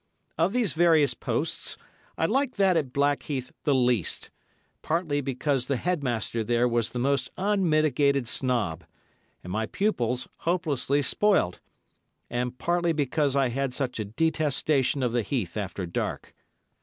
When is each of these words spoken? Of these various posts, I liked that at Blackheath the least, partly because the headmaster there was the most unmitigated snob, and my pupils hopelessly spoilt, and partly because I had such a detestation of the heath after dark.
Of 0.35 0.51
these 0.51 0.73
various 0.73 1.13
posts, 1.13 1.77
I 2.17 2.25
liked 2.25 2.57
that 2.57 2.75
at 2.75 2.91
Blackheath 2.91 3.51
the 3.65 3.75
least, 3.75 4.31
partly 4.81 5.21
because 5.21 5.67
the 5.67 5.75
headmaster 5.75 6.43
there 6.43 6.67
was 6.67 6.89
the 6.89 6.97
most 6.97 7.29
unmitigated 7.37 8.27
snob, 8.27 8.83
and 9.43 9.53
my 9.53 9.67
pupils 9.67 10.27
hopelessly 10.37 11.03
spoilt, 11.03 11.59
and 12.31 12.57
partly 12.57 12.93
because 12.93 13.35
I 13.35 13.49
had 13.49 13.75
such 13.75 13.99
a 13.99 14.05
detestation 14.05 15.03
of 15.03 15.11
the 15.11 15.21
heath 15.21 15.55
after 15.55 15.85
dark. 15.85 16.33